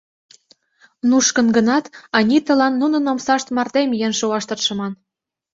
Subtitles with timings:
[1.09, 1.85] Нушкын гынат,
[2.17, 4.93] Аниталан нунын омсашт марте миен шуаш тыршыман.